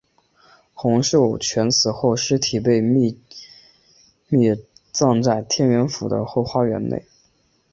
[0.73, 3.21] 洪秀全死后尸体被秘
[4.29, 4.59] 密
[4.91, 7.05] 葬在天王府的后花园内。